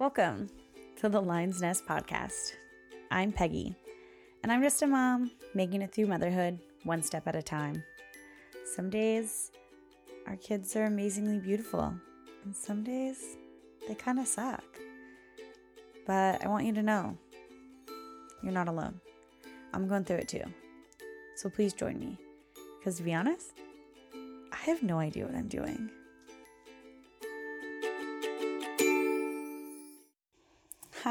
[0.00, 0.48] Welcome
[0.96, 2.54] to the Lion's Nest podcast.
[3.10, 3.76] I'm Peggy,
[4.42, 7.84] and I'm just a mom making it through motherhood one step at a time.
[8.64, 9.52] Some days
[10.26, 11.92] our kids are amazingly beautiful,
[12.46, 13.36] and some days
[13.86, 14.64] they kind of suck.
[16.06, 17.18] But I want you to know
[18.42, 19.02] you're not alone.
[19.74, 20.44] I'm going through it too.
[21.36, 22.16] So please join me.
[22.78, 23.52] Because to be honest,
[24.50, 25.90] I have no idea what I'm doing.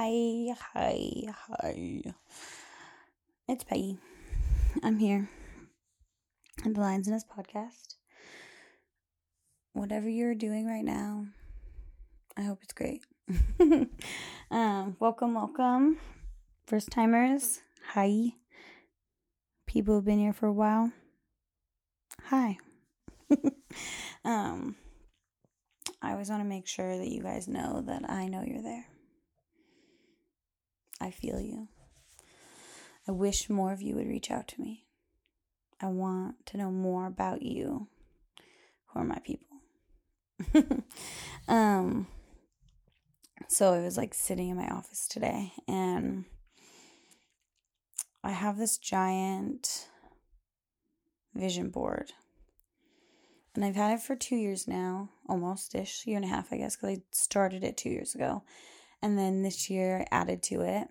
[0.01, 2.01] Hi, hi, hi.
[3.49, 3.97] It's Peggy.
[4.81, 5.27] I'm here
[6.65, 7.95] at the Lion's Nest podcast.
[9.73, 11.25] Whatever you're doing right now,
[12.37, 13.01] I hope it's great.
[14.51, 15.97] um, welcome, welcome.
[16.65, 18.35] First timers, hi.
[19.67, 20.93] People who've been here for a while,
[22.23, 22.57] hi.
[24.23, 24.77] um,
[26.01, 28.85] I always want to make sure that you guys know that I know you're there.
[30.99, 31.67] I feel you.
[33.07, 34.85] I wish more of you would reach out to me.
[35.81, 37.87] I want to know more about you
[38.87, 39.47] who are my people.
[41.47, 42.07] um
[43.47, 46.25] so I was like sitting in my office today and
[48.23, 49.87] I have this giant
[51.33, 52.11] vision board.
[53.55, 56.57] And I've had it for two years now, almost ish, year and a half, I
[56.57, 58.43] guess, because I started it two years ago.
[59.01, 60.87] And then this year added to it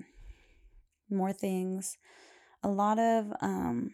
[1.11, 1.97] more things,
[2.63, 3.93] a lot of um,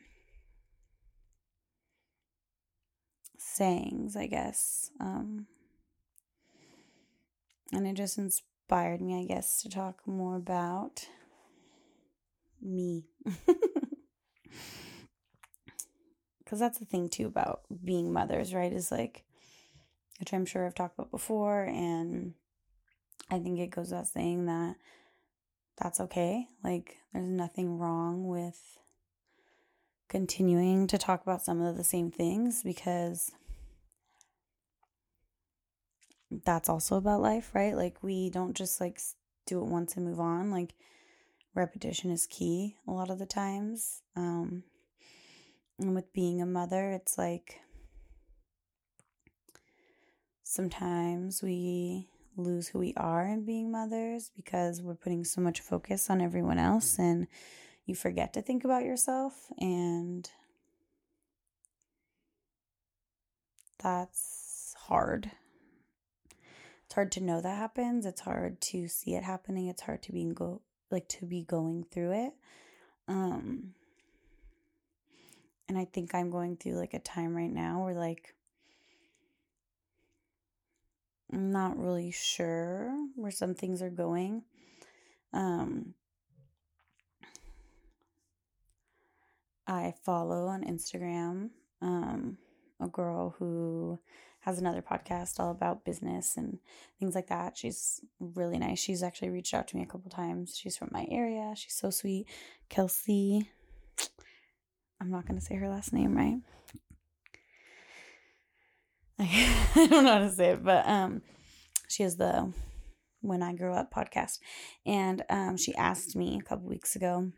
[3.38, 4.90] sayings, I guess.
[5.00, 5.46] Um,
[7.72, 11.06] and it just inspired me, I guess, to talk more about
[12.60, 13.04] me.
[16.44, 18.72] Because that's the thing, too, about being mothers, right?
[18.72, 19.24] Is like,
[20.20, 22.34] which I'm sure I've talked about before, and
[23.30, 24.76] I think it goes without saying that
[25.80, 26.46] that's okay.
[26.62, 28.78] Like, there's nothing wrong with
[30.08, 33.32] continuing to talk about some of the same things because
[36.44, 37.74] that's also about life, right?
[37.74, 39.00] Like, we don't just like
[39.46, 40.50] do it once and move on.
[40.50, 40.74] Like,
[41.54, 44.02] repetition is key a lot of the times.
[44.16, 44.64] Um,
[45.78, 47.60] and with being a mother, it's like
[50.42, 56.10] sometimes we lose who we are in being mothers because we're putting so much focus
[56.10, 57.26] on everyone else and
[57.86, 60.30] you forget to think about yourself and
[63.78, 65.30] that's hard.
[66.86, 68.06] It's hard to know that happens.
[68.06, 69.68] It's hard to see it happening.
[69.68, 72.32] It's hard to be go like to be going through it.
[73.08, 73.74] Um
[75.68, 78.34] and I think I'm going through like a time right now where like
[81.34, 84.44] I'm not really sure where some things are going.
[85.32, 85.94] Um,
[89.66, 91.50] I follow on Instagram
[91.82, 92.38] um,
[92.80, 93.98] a girl who
[94.40, 96.60] has another podcast all about business and
[97.00, 97.56] things like that.
[97.56, 98.78] She's really nice.
[98.78, 100.56] She's actually reached out to me a couple times.
[100.56, 101.52] She's from my area.
[101.56, 102.28] She's so sweet.
[102.68, 103.50] Kelsey.
[105.00, 106.38] I'm not going to say her last name right.
[109.18, 111.22] I don't know how to say it, but um,
[111.88, 112.52] she has the
[113.20, 114.40] When I Grew Up podcast.
[114.84, 117.30] And um, she asked me a couple weeks ago,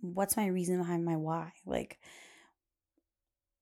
[0.00, 1.52] what's my reason behind my why?
[1.66, 1.98] Like,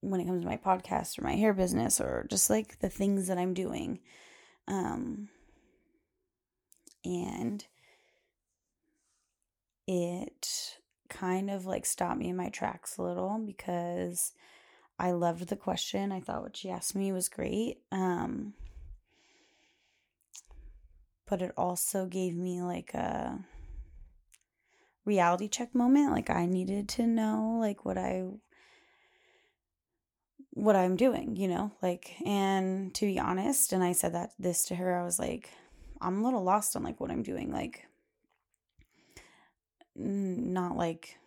[0.01, 3.27] when it comes to my podcast or my hair business or just like the things
[3.27, 3.99] that I'm doing.
[4.67, 5.29] Um,
[7.03, 7.65] and
[9.87, 10.77] it
[11.09, 14.33] kind of like stopped me in my tracks a little because
[14.99, 16.11] I loved the question.
[16.11, 17.77] I thought what she asked me was great.
[17.89, 18.53] Um,
[21.25, 23.39] but it also gave me like a
[25.05, 26.11] reality check moment.
[26.11, 28.25] Like I needed to know like what I
[30.51, 31.71] what I'm doing, you know?
[31.81, 35.49] Like and to be honest, and I said that this to her, I was like
[36.01, 37.53] I'm a little lost on like what I'm doing.
[37.53, 37.85] Like
[39.95, 41.17] not like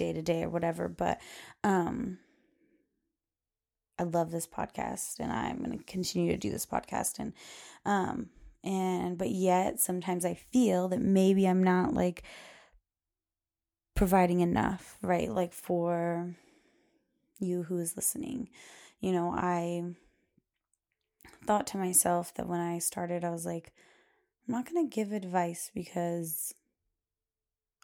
[0.00, 0.88] day to day or whatever.
[0.88, 1.20] But
[1.62, 2.18] um,
[3.98, 7.18] I love this podcast and I'm going to continue to do this podcast.
[7.18, 7.34] And,
[7.84, 8.30] um,
[8.64, 12.22] and, but yet sometimes I feel that maybe I'm not like
[13.94, 15.30] providing enough, right?
[15.30, 16.34] Like for
[17.38, 18.48] you who is listening.
[19.00, 19.84] You know, I
[21.44, 23.72] thought to myself that when I started, I was like,
[24.48, 26.54] I'm not going to give advice because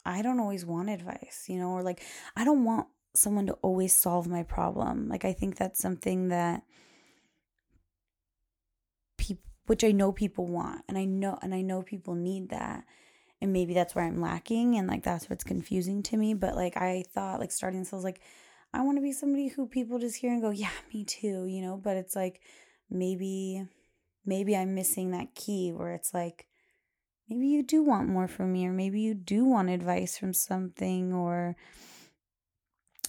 [0.06, 2.02] I don't always want advice, you know, or like
[2.36, 5.08] I don't want someone to always solve my problem.
[5.08, 6.62] Like I think that's something that
[9.16, 12.84] people which I know people want and I know and I know people need that.
[13.42, 16.34] And maybe that's where I'm lacking and like that's what's confusing to me.
[16.34, 18.20] But like I thought like starting this, I was like,
[18.72, 21.62] I want to be somebody who people just hear and go, Yeah, me too, you
[21.62, 21.76] know?
[21.76, 22.40] But it's like
[22.88, 23.66] maybe
[24.24, 26.46] maybe I'm missing that key where it's like
[27.28, 31.12] maybe you do want more from me or maybe you do want advice from something
[31.12, 31.56] or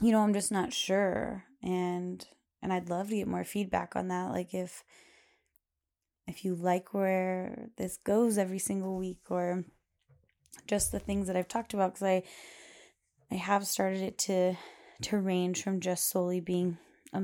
[0.01, 1.43] you know, I'm just not sure.
[1.63, 2.25] And
[2.61, 4.83] and I'd love to get more feedback on that like if
[6.27, 9.63] if you like where this goes every single week or
[10.67, 12.23] just the things that I've talked about cuz I
[13.31, 14.55] I have started it to
[15.03, 16.77] to range from just solely being
[17.13, 17.21] a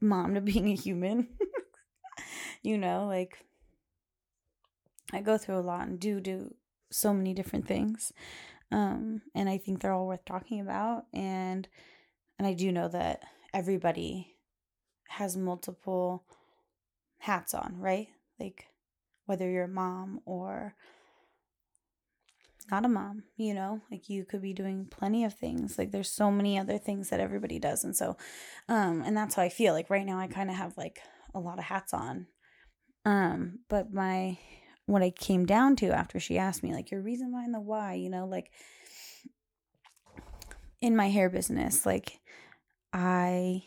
[0.00, 1.28] mom to being a human.
[2.62, 3.44] you know, like
[5.12, 6.54] I go through a lot and do do
[6.90, 8.12] so many different things.
[8.70, 11.68] Um, and I think they're all worth talking about and
[12.38, 13.22] and I do know that
[13.52, 14.36] everybody
[15.08, 16.24] has multiple
[17.18, 18.08] hats on, right?
[18.40, 18.66] Like
[19.26, 20.74] whether you're a mom or
[22.70, 25.78] not a mom, you know, like you could be doing plenty of things.
[25.78, 27.84] Like there's so many other things that everybody does.
[27.84, 28.16] And so,
[28.68, 31.00] um, and that's how I feel like right now I kind of have like
[31.34, 32.26] a lot of hats on.
[33.04, 34.38] Um, but my,
[34.86, 37.94] what I came down to after she asked me, like, your reason behind the why,
[37.94, 38.50] you know, like
[40.80, 42.20] in my hair business, like
[42.92, 43.62] I,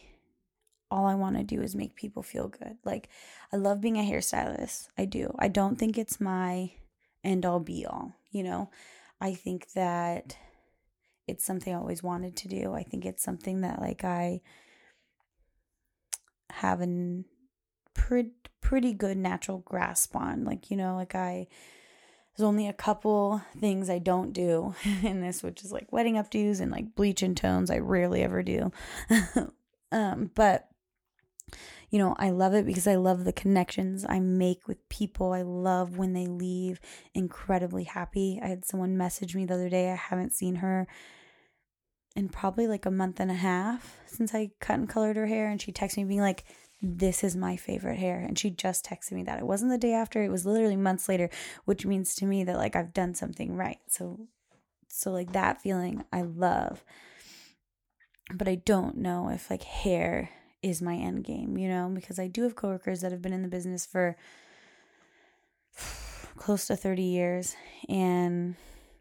[0.91, 2.77] all I want to do is make people feel good.
[2.83, 3.09] Like,
[3.51, 4.89] I love being a hairstylist.
[4.97, 5.33] I do.
[5.39, 6.71] I don't think it's my
[7.23, 8.69] end all be all, you know?
[9.19, 10.37] I think that
[11.27, 12.73] it's something I always wanted to do.
[12.73, 14.41] I think it's something that, like, I
[16.51, 17.23] have a
[17.95, 18.31] pretty,
[18.61, 20.45] pretty good natural grasp on.
[20.45, 21.47] Like, you know, like, I,
[22.35, 26.59] there's only a couple things I don't do in this, which is like wedding updos
[26.59, 27.71] and like bleach and tones.
[27.71, 28.71] I rarely ever do.
[29.91, 30.67] um, but
[31.91, 35.31] you know, I love it because I love the connections I make with people.
[35.31, 36.81] I love when they leave
[37.13, 38.39] incredibly happy.
[38.43, 39.91] I had someone message me the other day.
[39.91, 40.87] I haven't seen her
[42.15, 45.49] in probably like a month and a half since I cut and colored her hair.
[45.49, 46.43] And she texted me being like,
[46.87, 48.19] This is my favorite hair.
[48.19, 49.39] And she just texted me that.
[49.39, 51.31] It wasn't the day after, it was literally months later,
[51.65, 53.79] which means to me that like I've done something right.
[53.87, 54.27] So,
[54.87, 56.83] so like that feeling I love.
[58.31, 60.29] But I don't know if like hair
[60.61, 63.41] is my end game, you know, because I do have coworkers that have been in
[63.41, 64.15] the business for
[66.37, 67.55] close to 30 years
[67.89, 68.57] and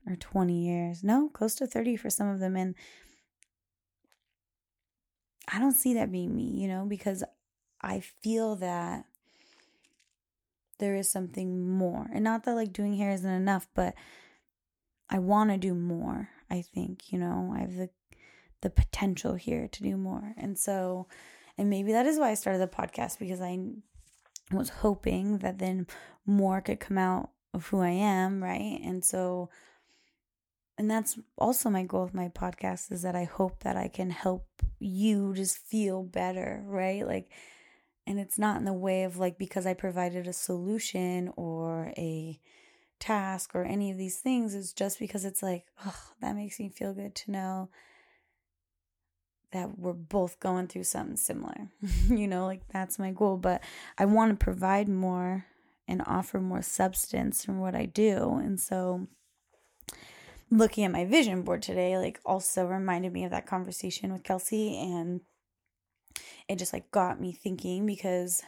[0.09, 1.05] or 20 years.
[1.05, 2.75] No, close to 30 for some of them and
[5.53, 7.23] I don't see that being me, you know, because
[7.85, 9.05] I feel that
[10.79, 12.09] there is something more.
[12.13, 13.95] And not that like doing hair isn't enough, but
[15.09, 17.53] I want to do more, I think, you know.
[17.55, 17.91] I have the
[18.63, 20.35] the potential here to do more.
[20.39, 21.07] And so
[21.57, 23.59] and maybe that is why I started the podcast because I
[24.51, 25.87] was hoping that then
[26.27, 28.81] more could come out of who I am, right?
[28.83, 29.51] And so
[30.77, 34.11] and that's also my goal with my podcast is that I hope that I can
[34.11, 34.49] help
[34.81, 37.07] you just feel better, right?
[37.07, 37.31] Like
[38.07, 42.39] and it's not in the way of like because I provided a solution or a
[43.01, 46.69] task or any of these things, it's just because it's like, oh, that makes me
[46.69, 47.71] feel good to know
[49.53, 51.69] that we're both going through something similar.
[52.09, 53.37] you know, like that's my goal.
[53.37, 53.63] But
[53.97, 55.47] I want to provide more
[55.87, 58.35] and offer more substance from what I do.
[58.43, 59.07] And so
[60.51, 64.77] looking at my vision board today, like also reminded me of that conversation with Kelsey
[64.77, 65.21] and
[66.49, 68.43] it just like got me thinking because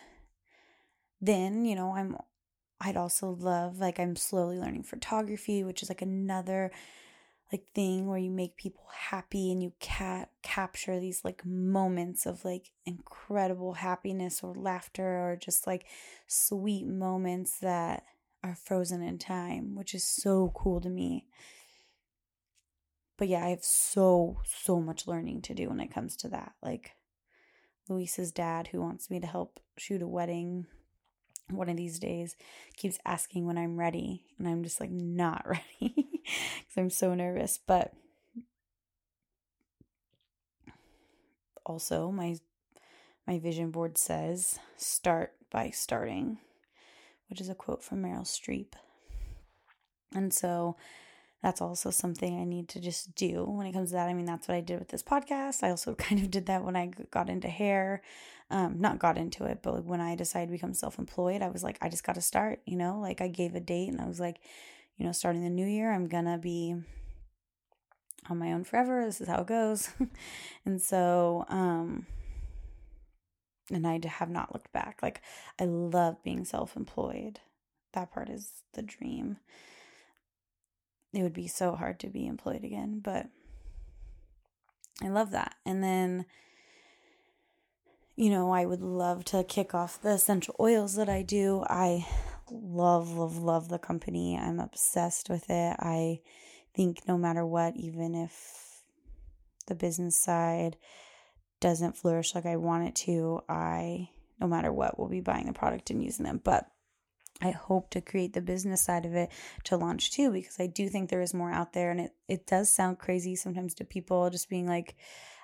[1.20, 2.16] then, you know, I'm
[2.80, 6.70] I'd also love like I'm slowly learning photography, which is like another
[7.52, 12.44] like thing where you make people happy and you ca- capture these like moments of
[12.44, 15.86] like incredible happiness or laughter or just like
[16.26, 18.02] sweet moments that
[18.42, 21.26] are frozen in time, which is so cool to me.
[23.16, 26.52] But yeah, I have so so much learning to do when it comes to that.
[26.62, 26.92] Like
[27.88, 30.66] Luis's dad who wants me to help shoot a wedding
[31.48, 32.34] one of these days
[32.76, 37.58] keeps asking when I'm ready and I'm just like not ready cuz I'm so nervous.
[37.58, 37.94] But
[41.64, 42.36] also my
[43.26, 46.38] my vision board says start by starting
[47.28, 48.74] which is a quote from Meryl Streep.
[50.14, 50.76] And so
[51.42, 54.08] that's also something I need to just do when it comes to that.
[54.08, 55.62] I mean, that's what I did with this podcast.
[55.62, 58.02] I also kind of did that when I got into hair.
[58.48, 61.64] Um, not got into it, but when I decided to become self employed, I was
[61.64, 64.06] like, I just got to start, you know, like I gave a date and I
[64.06, 64.38] was like,
[64.96, 66.76] you know, starting the new year, I'm gonna be
[68.30, 69.04] on my own forever.
[69.04, 69.90] This is how it goes.
[70.64, 72.06] and so, um,
[73.70, 75.00] and I have not looked back.
[75.02, 75.22] Like,
[75.60, 77.40] I love being self employed.
[77.92, 79.38] that part is the dream.
[81.16, 83.26] It would be so hard to be employed again, but
[85.02, 85.54] I love that.
[85.64, 86.26] And then,
[88.16, 91.64] you know, I would love to kick off the essential oils that I do.
[91.70, 92.06] I
[92.50, 94.36] love, love, love the company.
[94.36, 95.76] I'm obsessed with it.
[95.78, 96.20] I
[96.74, 98.82] think no matter what, even if
[99.68, 100.76] the business side
[101.60, 105.54] doesn't flourish like I want it to, I, no matter what, will be buying the
[105.54, 106.42] product and using them.
[106.44, 106.70] But
[107.42, 109.30] I hope to create the business side of it
[109.64, 111.90] to launch too, because I do think there is more out there.
[111.90, 114.96] And it, it does sound crazy sometimes to people just being like,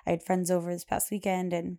[0.05, 1.77] I had friends over this past weekend and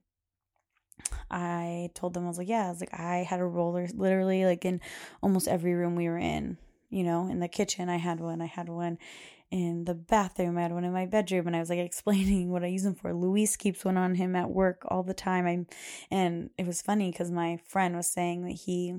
[1.30, 4.44] I told them, I was like, yeah, I was like, I had a roller literally
[4.44, 4.80] like in
[5.21, 6.59] almost every room we were in,
[6.90, 8.99] you know, in the kitchen, I had one, I had one
[9.50, 12.62] in the bathroom, I had one in my bedroom, and I was like explaining what
[12.62, 13.12] I use them for.
[13.12, 15.47] Luis keeps one on him at work all the time.
[15.47, 15.66] I'm,
[16.11, 18.94] and it was funny because my friend was saying that he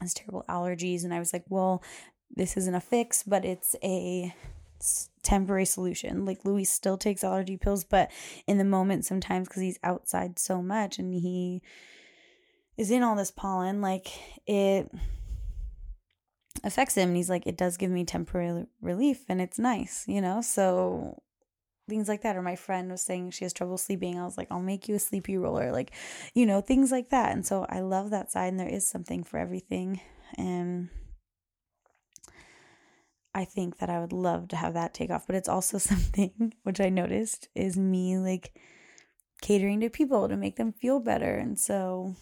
[0.00, 1.82] has terrible allergies, and I was like, well,
[2.34, 4.34] this isn't a fix, but it's a
[5.22, 6.24] temporary solution.
[6.24, 8.10] Like Luis still takes allergy pills, but
[8.46, 11.62] in the moment, sometimes because he's outside so much and he
[12.76, 14.08] is in all this pollen, like
[14.46, 14.90] it
[16.62, 17.08] affects him.
[17.08, 20.40] And he's like, it does give me temporary relief and it's nice, you know?
[20.42, 21.22] So
[21.88, 22.36] things like that.
[22.36, 24.18] Or my friend was saying she has trouble sleeping.
[24.18, 25.92] I was like, I'll make you a sleepy roller, like,
[26.34, 27.32] you know, things like that.
[27.32, 30.00] And so I love that side, and there is something for everything.
[30.36, 30.88] And
[33.34, 36.54] I think that I would love to have that take off, but it's also something
[36.62, 38.58] which I noticed is me like
[39.42, 41.34] catering to people to make them feel better.
[41.34, 42.16] And so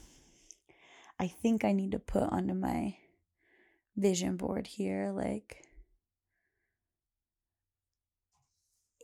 [1.21, 2.97] I think I need to put onto my
[3.97, 5.63] vision board here like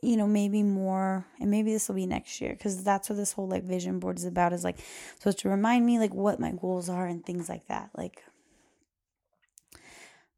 [0.01, 3.33] you know maybe more and maybe this will be next year because that's what this
[3.33, 4.79] whole like vision board is about is like
[5.17, 8.23] supposed to remind me like what my goals are and things like that like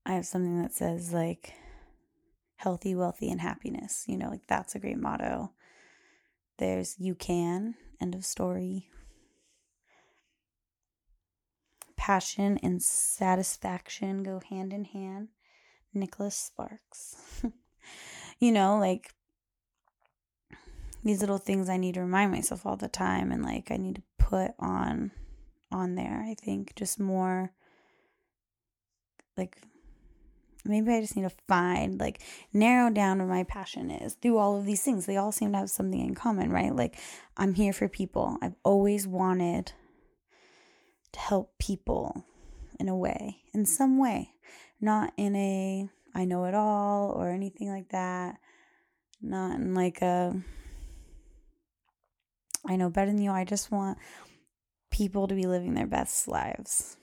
[0.06, 1.54] i have something that says like
[2.64, 4.06] healthy, wealthy, and happiness.
[4.08, 5.52] You know, like that's a great motto.
[6.58, 8.88] There's you can, end of story.
[11.98, 15.30] Passion and satisfaction go hand in hand.
[15.94, 17.44] Nicholas Sparks.
[18.40, 19.12] you know, like
[21.04, 23.96] these little things I need to remind myself all the time and like I need
[23.96, 25.12] to put on
[25.72, 26.24] on there.
[26.28, 27.52] I think just more
[29.38, 29.58] like
[30.66, 32.22] maybe I just need to find, like,
[32.54, 35.06] narrow down where my passion is through all of these things.
[35.06, 36.76] They all seem to have something in common, right?
[36.76, 36.98] Like,
[37.38, 38.38] I'm here for people.
[38.42, 39.74] I've always wanted
[41.12, 42.26] to help people
[42.80, 44.32] in a way, in some way,
[44.80, 48.38] not in a I know it all or anything like that.
[49.22, 50.36] Not in like a
[52.68, 53.32] I know better than you.
[53.32, 53.98] I just want
[54.92, 56.98] people to be living their best lives.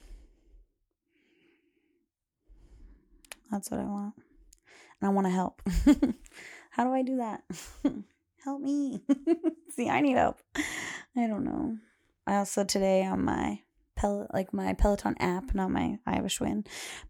[3.51, 4.15] That's what I want.
[5.01, 5.63] And I want to help.
[6.71, 7.43] How do I do that?
[8.45, 9.03] help me.
[9.71, 10.39] See, I need help.
[11.17, 11.77] I don't know.
[12.27, 13.61] I also today on my
[13.97, 16.67] Pel like my Peloton app, not my Irish Schwinn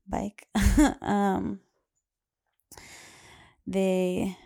[0.08, 0.48] bike.
[1.02, 1.60] um
[3.66, 4.36] they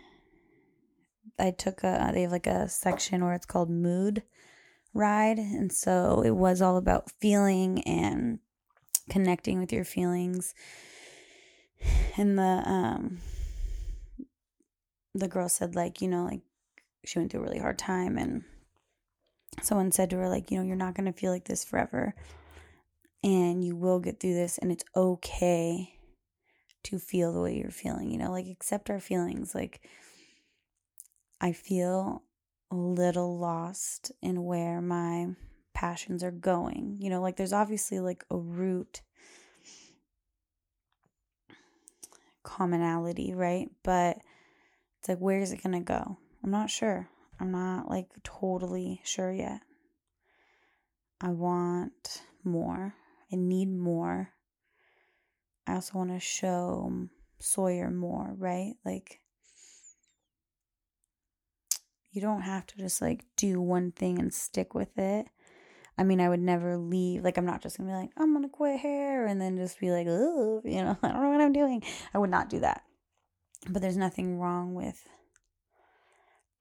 [1.37, 4.23] I took a they have like a section where it's called mood
[4.93, 8.39] ride and so it was all about feeling and
[9.09, 10.53] connecting with your feelings.
[12.17, 13.19] And the um
[15.13, 16.41] the girl said like you know like
[17.05, 18.43] she went through a really hard time and
[19.61, 22.13] someone said to her like you know you're not going to feel like this forever
[23.23, 25.97] and you will get through this and it's okay
[26.83, 29.81] to feel the way you're feeling you know like accept our feelings like
[31.41, 32.23] i feel
[32.71, 35.27] a little lost in where my
[35.73, 39.01] passions are going you know like there's obviously like a root
[42.45, 43.69] commonality, right?
[43.83, 44.17] But
[44.99, 46.17] it's like, where is it going to go?
[46.43, 47.09] I'm not sure.
[47.39, 49.59] I'm not like totally sure yet.
[51.19, 52.93] I want more.
[53.33, 54.29] I need more.
[55.67, 57.07] I also want to show
[57.39, 58.75] Sawyer more, right?
[58.85, 59.19] Like,
[62.15, 65.27] you don't have to just like do one thing and stick with it.
[65.97, 67.23] I mean, I would never leave.
[67.23, 69.91] Like, I'm not just gonna be like, I'm gonna quit hair and then just be
[69.91, 71.83] like, oh, you know, I don't know what I'm doing.
[72.13, 72.83] I would not do that.
[73.69, 75.07] But there's nothing wrong with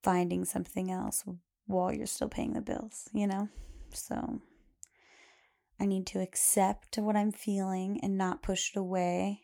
[0.02, 1.24] finding something else
[1.66, 3.48] while you're still paying the bills, you know?
[3.92, 4.40] So
[5.80, 9.40] I need to accept what I'm feeling and not push it away.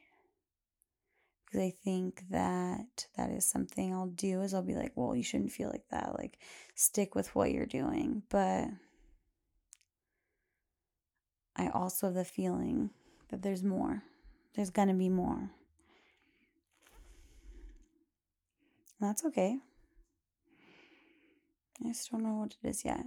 [1.50, 5.23] Because I think that that is something I'll do is I'll be like, well, you
[5.23, 6.14] shouldn't feel like that.
[6.16, 6.38] Like,
[6.76, 8.23] stick with what you're doing.
[8.28, 8.69] But
[11.57, 12.90] I also have the feeling
[13.30, 14.04] that there's more.
[14.54, 15.50] There's to be more.
[19.00, 19.59] That's okay.
[21.85, 23.07] I just don't know what it is yet.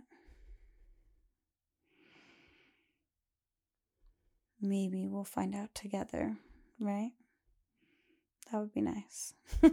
[4.59, 6.38] Maybe we'll find out together,
[6.79, 7.12] right?
[8.53, 9.33] That would be nice.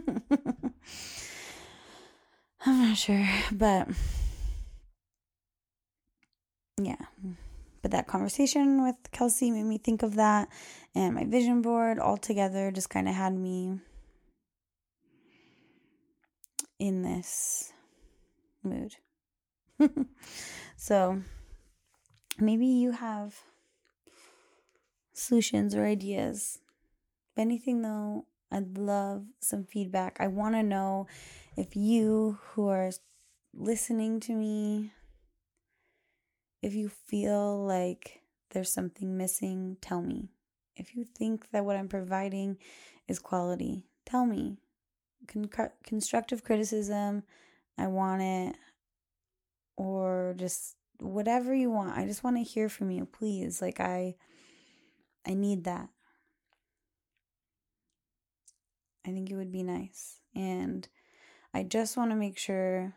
[2.65, 3.87] I'm not sure, but
[6.81, 6.95] yeah.
[7.83, 10.49] But that conversation with Kelsey made me think of that,
[10.95, 13.77] and my vision board all together just kind of had me
[16.79, 17.71] in this
[18.63, 18.95] mood.
[20.75, 21.21] so
[22.39, 23.41] maybe you have
[25.13, 26.57] solutions or ideas.
[27.37, 30.17] Anything, though, I'd love some feedback.
[30.19, 31.07] I want to know
[31.55, 32.91] if you who are
[33.53, 34.91] listening to me,
[36.61, 40.29] if you feel like there's something missing, tell me.
[40.75, 42.57] If you think that what I'm providing
[43.07, 44.57] is quality, tell me.
[45.27, 45.49] Con-
[45.83, 47.23] constructive criticism,
[47.77, 48.55] I want it,
[49.77, 51.97] or just whatever you want.
[51.97, 53.61] I just want to hear from you, please.
[53.61, 54.15] Like I
[55.25, 55.89] I need that.
[59.05, 60.19] I think it would be nice.
[60.35, 60.87] And
[61.53, 62.93] I just want to make sure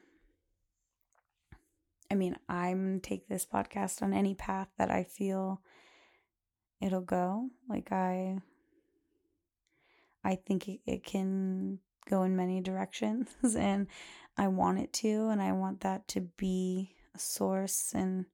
[2.10, 5.60] I mean, I'm take this podcast on any path that I feel
[6.80, 7.48] it'll go.
[7.68, 8.38] Like I
[10.22, 13.86] I think it, it can go in many directions and
[14.36, 18.26] I want it to and I want that to be a source and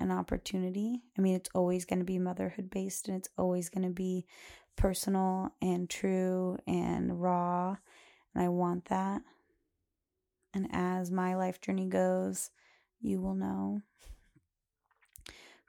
[0.00, 1.02] an opportunity.
[1.16, 4.26] I mean, it's always going to be motherhood based and it's always going to be
[4.78, 7.76] personal and true and raw.
[8.34, 9.20] And I want that.
[10.54, 12.50] And as my life journey goes,
[13.00, 13.82] you will know.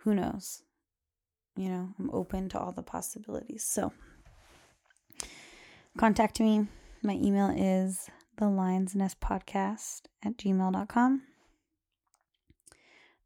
[0.03, 0.63] Who knows?
[1.57, 3.65] You know, I'm open to all the possibilities.
[3.65, 3.91] So,
[5.97, 6.67] contact me.
[7.03, 11.23] My email is the Lion's Nest Podcast at gmail.com.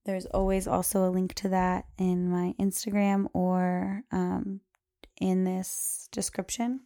[0.06, 4.62] There's always also a link to that in my Instagram or um,
[5.20, 6.82] in this description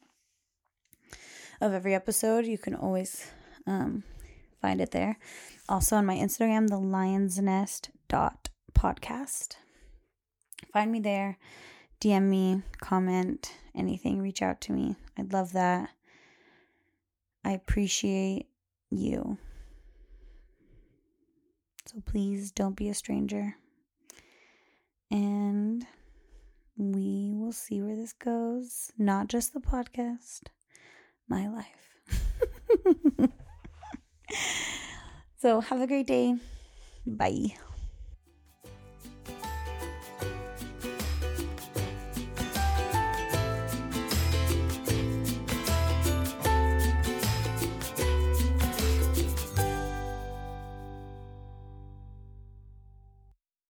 [1.62, 2.46] of every episode.
[2.46, 3.28] You can always
[3.66, 4.04] um,
[4.62, 5.18] find it there.
[5.70, 9.56] Also on my Instagram, the Lion's Nest dot podcast.
[10.72, 11.38] Find me there.
[12.00, 14.96] DM me, comment, anything, reach out to me.
[15.18, 15.90] I'd love that.
[17.44, 18.48] I appreciate
[18.92, 19.38] you.
[21.88, 23.56] So please don't be a stranger.
[25.10, 25.88] And
[26.78, 28.92] we will see where this goes.
[28.98, 30.44] Not just the podcast,
[31.28, 31.88] my life.
[35.38, 36.36] so have a great day.
[37.06, 37.58] Bye.